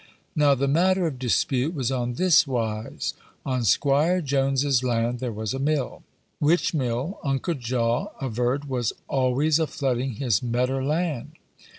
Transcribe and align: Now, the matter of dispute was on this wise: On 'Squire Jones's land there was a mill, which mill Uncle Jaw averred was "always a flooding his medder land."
Now, 0.35 0.55
the 0.55 0.67
matter 0.67 1.05
of 1.05 1.19
dispute 1.19 1.75
was 1.75 1.91
on 1.91 2.15
this 2.15 2.47
wise: 2.47 3.13
On 3.45 3.63
'Squire 3.63 4.19
Jones's 4.19 4.83
land 4.83 5.19
there 5.19 5.31
was 5.31 5.53
a 5.53 5.59
mill, 5.59 6.01
which 6.39 6.73
mill 6.73 7.19
Uncle 7.23 7.53
Jaw 7.53 8.07
averred 8.19 8.65
was 8.65 8.93
"always 9.07 9.59
a 9.59 9.67
flooding 9.67 10.13
his 10.13 10.41
medder 10.41 10.83
land." 10.83 11.33